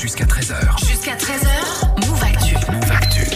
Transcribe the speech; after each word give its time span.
Jusqu'à 0.00 0.24
13h. 0.24 0.86
Jusqu'à 0.86 1.16
13h, 1.16 2.06
Move 2.06 2.22
Actu. 2.22 2.54
Move 2.72 2.92
Actu. 2.92 3.26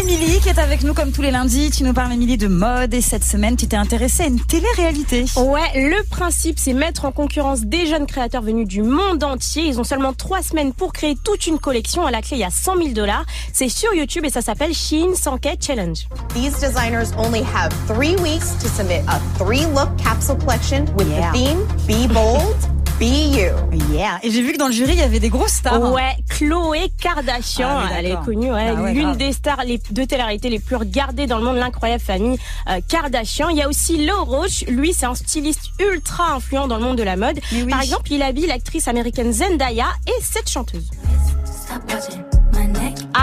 Émilie 0.00 0.38
qui 0.40 0.48
est 0.48 0.58
avec 0.58 0.82
nous 0.82 0.94
comme 0.94 1.10
tous 1.12 1.22
les 1.22 1.30
lundis. 1.30 1.70
Tu 1.70 1.82
nous 1.82 1.92
parles 1.92 2.12
Émilie 2.12 2.36
de 2.36 2.46
mode 2.48 2.94
et 2.94 3.00
cette 3.00 3.24
semaine 3.24 3.56
tu 3.56 3.66
t'es 3.66 3.76
intéressée 3.76 4.24
à 4.24 4.26
une 4.26 4.40
télé-réalité. 4.40 5.24
Ouais, 5.36 5.60
le 5.74 6.02
principe 6.08 6.58
c'est 6.58 6.72
mettre 6.74 7.04
en 7.06 7.12
concurrence 7.12 7.62
des 7.62 7.86
jeunes 7.86 8.06
créateurs 8.06 8.42
venus 8.42 8.68
du 8.68 8.82
monde 8.82 9.24
entier. 9.24 9.64
Ils 9.66 9.80
ont 9.80 9.84
seulement 9.84 10.12
trois 10.12 10.42
semaines 10.42 10.72
pour 10.72 10.92
créer 10.92 11.16
toute 11.24 11.46
une 11.46 11.58
collection. 11.58 12.06
À 12.06 12.10
la 12.10 12.22
clé, 12.22 12.36
il 12.36 12.40
y 12.40 12.44
a 12.44 12.50
100 12.50 12.76
000 12.76 12.88
dollars. 12.90 13.24
C'est 13.52 13.68
sur 13.68 13.92
YouTube 13.94 14.24
et 14.24 14.30
ça 14.30 14.42
s'appelle 14.42 14.74
Shein 14.74 15.12
100K 15.14 15.56
Challenge. 15.64 16.06
These 16.34 16.58
designers 16.60 17.12
only 17.16 17.42
have 17.42 17.72
three 17.86 18.16
weeks 18.16 18.56
to 18.62 18.68
submit 18.68 19.02
a 19.08 19.18
three 19.42 19.64
look 19.74 19.88
capsule 20.02 20.36
collection 20.36 20.84
with 20.96 21.08
Yeah. 21.08 21.32
the 21.32 21.38
theme 21.38 21.58
Be 21.86 22.06
Bold, 22.12 22.54
Be 22.98 23.04
You. 23.04 23.52
Yeah. 23.92 24.18
Et 24.24 24.30
j'ai 24.32 24.42
vu 24.42 24.52
que 24.52 24.58
dans 24.58 24.66
le 24.66 24.72
jury 24.72 24.92
il 24.92 24.98
y 24.98 25.02
avait 25.02 25.20
des 25.20 25.28
grosses 25.28 25.52
stars. 25.52 25.92
Ouais, 25.92 26.16
Chloé 26.28 26.90
Kardashian, 27.00 27.68
Ah 27.68 27.90
elle 27.96 28.06
est 28.06 28.24
connue, 28.24 28.52
ouais, 28.52 28.72
Ah 28.76 28.82
ouais, 28.82 28.92
l'une 28.92 29.16
des 29.16 29.32
stars 29.32 29.62
les, 29.64 29.80
de 29.90 30.04
télé-réalité 30.04 30.50
les 30.50 30.58
plus 30.58 30.74
regardées 30.74 31.28
dans 31.28 31.38
le 31.38 31.44
monde, 31.44 31.56
l'incroyable 31.58 32.02
famille 32.02 32.38
euh, 32.68 32.80
Kardashian. 32.88 33.50
Il 33.50 33.56
y 33.56 33.62
a 33.62 33.68
aussi 33.68 34.04
Lo 34.04 34.24
Roche, 34.24 34.64
lui 34.66 34.92
c'est 34.92 35.06
un 35.06 35.14
styliste 35.14 35.70
ultra 35.78 36.32
influent 36.32 36.66
dans 36.66 36.78
le 36.78 36.82
monde 36.82 36.98
de 36.98 37.04
la 37.04 37.16
mode. 37.16 37.38
Oui. 37.52 37.66
Par 37.66 37.82
exemple, 37.82 38.12
il 38.12 38.20
habille 38.22 38.46
l'actrice 38.46 38.88
américaine 38.88 39.32
Zendaya 39.32 39.86
et 40.06 40.22
cette 40.22 40.50
chanteuse. 40.50 40.90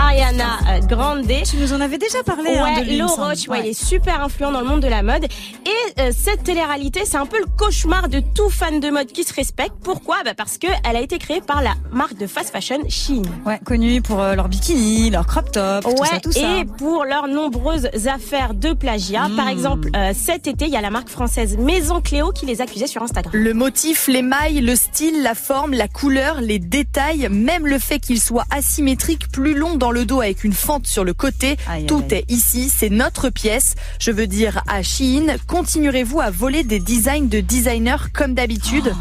Ariana 0.06 0.58
euh, 0.68 0.80
Grande. 0.86 1.26
Tu 1.44 1.56
nous 1.56 1.72
en 1.72 1.80
avais 1.80 1.98
déjà 1.98 2.22
parlé. 2.24 2.56
hein, 2.56 2.72
de 2.74 2.78
Ouais, 2.80 2.84
lui, 2.84 2.96
il. 2.96 3.02
Roche, 3.04 3.48
ouais, 3.48 3.68
est 3.70 3.72
super 3.74 4.22
influent 4.22 4.52
dans 4.52 4.60
le 4.60 4.66
monde 4.66 4.80
de 4.80 4.88
la 4.88 5.02
mode. 5.02 5.24
Et 5.24 6.00
euh, 6.00 6.10
cette 6.16 6.44
télé-réalité, 6.44 7.00
c'est 7.04 7.16
un 7.16 7.26
peu 7.26 7.38
le 7.38 7.46
cauchemar 7.58 8.08
de 8.08 8.20
tout 8.20 8.50
fan 8.50 8.78
de 8.80 8.88
mode 8.90 9.08
qui 9.08 9.24
se 9.24 9.34
respecte. 9.34 9.72
Pourquoi? 9.82 10.16
Bah 10.24 10.34
Parce 10.36 10.58
que 10.58 10.66
elle 10.88 10.96
a 10.96 11.00
été 11.00 11.18
créée 11.18 11.40
par 11.40 11.62
la 11.62 11.74
marque 11.92 12.16
de 12.16 12.26
fast 12.26 12.50
fashion 12.50 12.78
Shein. 12.88 13.22
Ouais, 13.44 13.58
connu 13.64 14.00
pour 14.02 14.20
euh, 14.20 14.34
leur 14.34 14.48
bikini, 14.48 15.10
leur 15.10 15.26
crop 15.26 15.50
top, 15.50 15.82
tout 15.84 15.90
Ouais, 16.00 16.08
ça, 16.08 16.20
tout 16.20 16.32
ça. 16.32 16.40
et 16.58 16.64
pour 16.64 17.04
leurs 17.04 17.26
nombreuses 17.28 17.88
affaires 18.06 18.54
de 18.54 18.72
plagiat. 18.74 19.28
Hmm. 19.28 19.36
Par 19.36 19.48
exemple, 19.48 19.88
euh, 19.96 20.12
cet 20.14 20.46
été, 20.46 20.66
il 20.66 20.70
y 20.72 20.76
a 20.76 20.80
la 20.80 20.90
marque 20.90 21.08
française 21.08 21.56
Maison 21.58 22.00
Cléo 22.00 22.30
qui 22.32 22.46
les 22.46 22.60
accusait 22.60 22.86
sur 22.86 23.02
Instagram. 23.02 23.32
Le 23.34 23.54
motif, 23.54 24.06
les 24.08 24.22
mailles, 24.22 24.60
le 24.60 24.76
style, 24.76 25.22
la 25.22 25.34
forme, 25.34 25.72
la 25.72 25.88
couleur, 25.88 26.40
les 26.40 26.58
détails, 26.58 27.28
même 27.30 27.66
le 27.66 27.78
fait 27.78 27.98
qu'il 27.98 28.20
soit 28.20 28.44
asymétrique, 28.50 29.28
plus 29.32 29.54
long 29.54 29.74
dans 29.76 29.90
le 29.90 29.95
dos 30.04 30.20
avec 30.20 30.44
une 30.44 30.52
fente 30.52 30.86
sur 30.86 31.04
le 31.04 31.14
côté, 31.14 31.56
Aïe, 31.68 31.86
tout 31.86 32.02
aïe. 32.10 32.18
est 32.18 32.30
ici, 32.30 32.68
c'est 32.74 32.90
notre 32.90 33.30
pièce. 33.30 33.74
Je 34.00 34.10
veux 34.10 34.26
dire, 34.26 34.62
à 34.68 34.82
Shein, 34.82 35.36
continuerez-vous 35.46 36.20
à 36.20 36.30
voler 36.30 36.64
des 36.64 36.78
designs 36.80 37.28
de 37.28 37.40
designers 37.40 38.10
comme 38.12 38.34
d'habitude? 38.34 38.92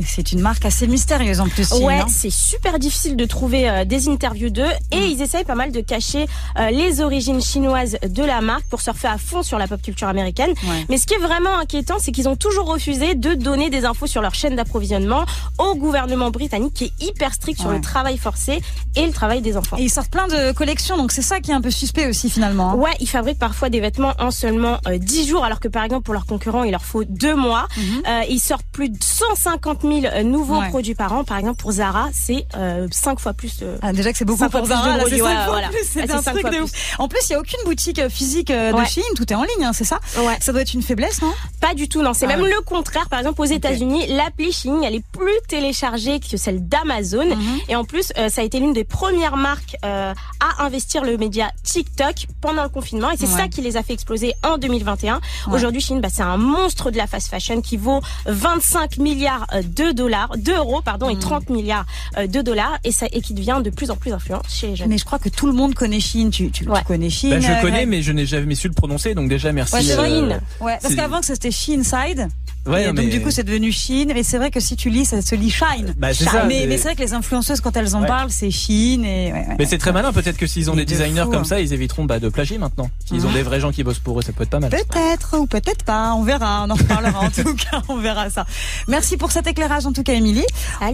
Et 0.00 0.04
c'est 0.06 0.32
une 0.32 0.40
marque 0.40 0.64
assez 0.64 0.86
mystérieuse 0.86 1.40
en 1.40 1.48
plus. 1.48 1.70
Ouais, 1.72 1.98
hein. 2.00 2.06
c'est 2.08 2.30
super 2.30 2.78
difficile 2.78 3.16
de 3.16 3.24
trouver 3.26 3.68
euh, 3.68 3.84
des 3.84 4.08
interviews 4.08 4.50
d'eux 4.50 4.64
et 4.90 4.96
Hmm. 5.00 5.10
ils 5.12 5.22
essayent 5.22 5.44
pas 5.44 5.54
mal 5.54 5.72
de 5.72 5.80
cacher 5.80 6.26
euh, 6.58 6.70
les 6.70 7.00
origines 7.00 7.40
chinoises 7.42 7.96
de 8.02 8.22
la 8.24 8.40
marque 8.40 8.64
pour 8.64 8.80
surfer 8.80 9.08
à 9.08 9.18
fond 9.18 9.42
sur 9.42 9.58
la 9.58 9.66
pop 9.68 9.80
culture 9.82 10.08
américaine. 10.08 10.50
Ouais. 10.50 10.86
Mais 10.88 10.96
ce 10.98 11.06
qui 11.06 11.14
est 11.14 11.18
vraiment 11.18 11.54
inquiétant, 11.58 11.96
c'est 11.98 12.12
qu'ils 12.12 12.28
ont 12.28 12.36
toujours 12.36 12.66
refusé 12.66 13.14
de 13.14 13.34
donner 13.34 13.68
des 13.70 13.84
infos 13.84 14.06
sur 14.06 14.22
leur 14.22 14.34
chaîne 14.34 14.56
d'approvisionnement 14.56 15.24
au 15.58 15.74
gouvernement 15.74 16.30
britannique 16.30 16.74
qui 16.74 16.84
est 16.84 16.92
hyper 17.04 17.32
strict 17.34 17.60
sur 17.60 17.70
le 17.70 17.80
travail 17.80 18.16
forcé 18.18 18.60
et 18.96 19.06
le 19.06 19.12
travail 19.12 19.40
des 19.42 19.56
enfants. 19.56 19.76
Et 19.78 19.82
ils 19.84 19.90
sortent 19.90 20.10
plein 20.10 20.28
de 20.28 20.52
collections, 20.52 20.96
donc 20.96 21.12
c'est 21.12 21.22
ça 21.22 21.40
qui 21.40 21.50
est 21.50 21.54
un 21.54 21.60
peu 21.60 21.70
suspect 21.70 22.06
aussi 22.06 22.30
finalement. 22.30 22.70
hein. 22.72 22.74
Ouais, 22.76 22.90
ils 23.00 23.08
fabriquent 23.08 23.38
parfois 23.38 23.68
des 23.70 23.80
vêtements 23.80 24.12
en 24.18 24.30
seulement 24.30 24.78
euh, 24.88 24.98
10 24.98 25.26
jours, 25.28 25.44
alors 25.44 25.60
que 25.60 25.68
par 25.68 25.84
exemple 25.84 26.04
pour 26.04 26.14
leurs 26.14 26.26
concurrents, 26.26 26.64
il 26.64 26.70
leur 26.72 26.84
faut 26.84 27.04
deux 27.04 27.34
mois. 27.34 27.66
Euh, 28.08 28.20
ils 28.28 28.40
sortent 28.40 28.66
plus 28.72 28.88
de 28.88 28.96
150 29.02 29.82
000 29.82 29.89
euh, 29.90 30.22
nouveaux. 30.22 30.58
Ouais. 30.60 30.68
produits 30.68 30.94
par 30.94 31.12
an. 31.12 31.24
Par 31.24 31.38
exemple 31.38 31.60
pour 31.60 31.72
Zara, 31.72 32.08
c'est 32.12 32.46
euh, 32.56 32.86
cinq 32.90 33.18
fois 33.20 33.32
plus. 33.32 33.58
euh, 33.62 33.76
Ah, 33.82 33.92
déjà 33.92 34.12
que 34.12 34.18
c'est 34.18 34.24
beaucoup 34.24 34.48
pour 34.48 34.66
Zara, 34.66 34.88
là, 34.96 34.98
produits, 34.98 35.18
c'est 35.18 35.22
ouais, 35.22 35.28
cinq 35.30 35.42
fois 35.44 35.52
voilà. 35.52 35.68
plus, 35.68 35.78
c'est 35.90 36.00
Ah, 36.02 36.20
c'est 36.22 36.28
un 36.28 36.32
truc 36.34 36.50
de 36.52 36.60
ouf. 36.62 36.70
En 36.98 37.08
plus, 37.08 37.20
il 37.28 37.32
y 37.32 37.34
a 37.34 37.40
aucune 37.40 37.60
boutique 37.64 37.98
euh, 37.98 38.08
physique 38.08 38.50
euh, 38.50 38.72
de 38.72 38.76
Ouais. 38.76 38.86
Shein, 38.86 39.02
tout 39.16 39.30
est 39.32 39.36
en 39.36 39.42
ligne, 39.42 39.64
hein, 39.64 39.72
c'est 39.72 39.84
ça 39.84 39.98
Ouais. 40.18 40.36
Ça 40.40 40.52
doit 40.52 40.62
être 40.62 40.74
une 40.74 40.82
faiblesse, 40.82 41.20
non? 41.22 41.32
Pas 41.60 41.74
du 41.74 41.88
tout, 41.88 42.02
non. 42.02 42.12
C'est 42.14 42.24
Ah 42.26 42.28
même 42.28 42.40
ouais. 42.42 42.50
le 42.54 42.60
contraire. 42.62 43.08
Par 43.08 43.18
exemple, 43.18 43.40
aux 43.40 43.44
États-Unis, 43.44 44.06
l'appli 44.08 44.52
Shein, 44.52 44.82
elle 44.82 44.94
est 44.94 45.04
plus 45.12 45.30
téléchargée 45.48 46.20
que 46.20 46.36
celle 46.36 46.66
d'Amazon. 46.68 47.24
Mhm. 47.36 47.58
Et 47.68 47.76
en 47.76 47.84
plus, 47.84 48.12
euh, 48.18 48.28
ça 48.28 48.40
a 48.40 48.44
été 48.44 48.58
l'une 48.60 48.72
des 48.72 48.84
premières 48.84 49.36
marques 49.36 49.76
euh, 49.84 50.12
à 50.40 50.64
investir 50.64 51.02
le 51.04 51.16
média 51.16 51.50
TikTok 51.64 52.26
pendant 52.40 52.62
le 52.62 52.68
confinement. 52.68 53.10
Et 53.10 53.16
c'est 53.16 53.26
ça 53.26 53.48
qui 53.48 53.60
les 53.62 53.76
a 53.76 53.82
fait 53.82 53.92
exploser 53.92 54.32
en 54.42 54.58
2021. 54.58 55.16
Ouais. 55.16 55.54
Aujourd'hui, 55.54 55.80
Shein, 55.80 56.00
bah, 56.00 56.08
c'est 56.12 56.22
un 56.22 56.36
monstre 56.36 56.90
de 56.90 56.96
la 56.96 57.06
fast 57.06 57.28
fashion 57.28 57.60
qui 57.60 57.76
vaut 57.76 58.00
25 58.26 58.98
milliards 58.98 59.46
euh, 59.78 59.84
de 59.88 59.92
dollars, 59.92 60.30
d'euros, 60.38 60.80
pardon, 60.82 61.06
Mhm. 61.06 61.16
et 61.16 61.18
30 61.18 61.50
milliards 61.50 61.86
euh, 62.18 62.26
de 62.26 62.40
dollars. 62.42 62.78
Et 62.84 62.92
ça, 62.92 63.06
et 63.12 63.20
qui 63.20 63.34
devient 63.34 63.60
de 63.64 63.70
plus 63.70 63.90
en 63.90 63.96
plus 63.96 64.12
influent 64.12 64.42
chez 64.48 64.68
les 64.68 64.76
jeunes. 64.76 64.88
Mais 64.88 64.98
je 64.98 65.04
crois 65.04 65.18
que 65.18 65.28
tout 65.28 65.46
le 65.46 65.52
monde 65.52 65.74
connaît 65.74 66.00
Shein. 66.00 66.30
Tu, 66.30 66.50
tu, 66.50 66.64
tu 66.64 66.70
Ouais. 66.70 66.80
connais 66.86 67.10
Shein 67.10 67.30
Bah, 67.30 67.40
je 67.40 67.46
euh, 67.50 67.60
connais, 67.60 67.76
Greg 67.78 67.88
mais 67.88 68.02
je 68.02 68.12
n'ai 68.12 68.26
jamais 68.26 68.54
su 68.54 68.68
le 68.68 68.74
prononcer, 68.74 69.14
donc 69.14 69.28
déjà 69.28 69.52
merci. 69.52 69.74
Ouais, 69.74 69.82
vrai. 69.94 70.10
euh, 70.10 70.38
Ouais, 70.60 70.78
parce 70.80 70.94
qu'avant 70.94 71.20
que 71.20 71.26
c'était 71.26 71.50
Shein 71.50 71.82
Side. 71.82 72.28
Ouais, 72.66 72.84
et 72.84 72.86
donc 72.88 72.96
mais- 72.96 73.06
du 73.06 73.20
coup 73.22 73.30
c'est 73.30 73.42
devenu 73.44 73.72
Shein. 73.72 74.06
Mais 74.14 74.22
c'est 74.22 74.38
vrai 74.38 74.50
que 74.50 74.60
si 74.60 74.76
tu 74.76 74.90
lis, 74.90 75.04
ça 75.06 75.22
se 75.22 75.34
lit 75.34 75.50
Shine. 75.50 75.94
Bah, 75.96 76.08
c'est 76.12 76.24
Shine. 76.24 76.28
ça, 76.32 76.44
mais 76.46 76.60
c'est- 76.60 76.66
mais 76.66 76.76
c'est 76.76 76.84
vrai 76.84 76.94
que 76.96 77.00
les 77.02 77.14
influenceuses 77.14 77.60
quand 77.60 77.76
elles 77.76 77.96
en 77.96 78.02
Ouais. 78.02 78.06
parlent, 78.06 78.30
c'est 78.30 78.50
Shein 78.50 79.02
et. 79.02 79.32
ouais, 79.32 79.32
ouais. 79.32 79.56
Mais 79.58 79.66
c'est 79.66 79.78
très 79.78 79.92
malin, 79.92 80.12
peut-être 80.12 80.36
que 80.36 80.46
s'ils 80.46 80.70
ont 80.70 80.74
des 80.76 80.84
de 80.84 80.90
designers 80.90 81.22
fou, 81.24 81.30
comme 81.30 81.40
hein. 81.42 81.44
ça, 81.44 81.60
ils 81.60 81.72
éviteront 81.72 82.04
bah, 82.04 82.18
de 82.18 82.28
plagier 82.28 82.58
maintenant. 82.58 82.90
S'ils 83.06 83.26
ont 83.26 83.32
des 83.32 83.42
vrais 83.42 83.60
gens 83.60 83.72
qui 83.72 83.82
bossent 83.82 83.98
pour 83.98 84.18
eux, 84.18 84.22
ça 84.22 84.32
peut 84.32 84.42
être 84.42 84.50
pas 84.50 84.60
mal. 84.60 84.70
Peut-être 84.70 85.38
ou 85.38 85.46
peut-être 85.46 85.84
pas, 85.84 86.12
on 86.14 86.22
verra, 86.22 86.64
on 86.66 86.70
en 86.70 86.74
reparlera 86.74 87.20
en 87.20 87.30
tout 87.30 87.54
cas, 87.54 87.82
on 87.88 87.96
verra 87.96 88.28
ça. 88.30 88.44
Merci 88.88 89.16
pour 89.16 89.32
cet 89.32 89.46
éclairage 89.46 89.86
en 89.86 89.92
tout 89.92 90.02
cas 90.02 90.12
Émilie. 90.12 90.44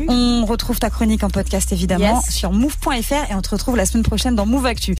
On 0.08 0.44
retrouve 0.46 0.78
ta 0.78 0.90
chronique 0.90 1.24
en 1.24 1.30
podcast 1.30 1.72
évidemment 1.72 2.22
Yes. 2.24 2.34
sur 2.34 2.52
move.fr 2.52 3.30
et 3.30 3.34
on 3.34 3.42
te 3.42 3.50
retrouve 3.50 3.76
la 3.76 3.86
semaine 3.86 4.04
prochaine 4.04 4.34
dans 4.36 4.46
Move 4.46 4.66
Actu. 4.66 4.94